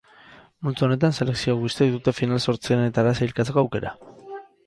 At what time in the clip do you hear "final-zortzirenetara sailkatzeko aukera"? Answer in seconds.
2.21-3.93